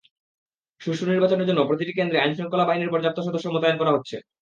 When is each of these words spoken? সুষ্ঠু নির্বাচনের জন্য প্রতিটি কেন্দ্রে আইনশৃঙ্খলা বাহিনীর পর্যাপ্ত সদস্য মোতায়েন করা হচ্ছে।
সুষ্ঠু 0.81 1.05
নির্বাচনের 1.05 1.47
জন্য 1.49 1.61
প্রতিটি 1.69 1.91
কেন্দ্রে 1.95 2.21
আইনশৃঙ্খলা 2.21 2.67
বাহিনীর 2.67 2.93
পর্যাপ্ত 2.93 3.17
সদস্য 3.21 3.47
মোতায়েন 3.49 3.77
করা 3.79 3.93
হচ্ছে। 3.95 4.15